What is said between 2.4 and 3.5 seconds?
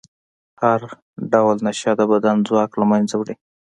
ځواک له منځه وړي.